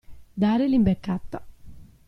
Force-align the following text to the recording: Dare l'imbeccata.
Dare 0.33 0.67
l'imbeccata. 0.67 1.45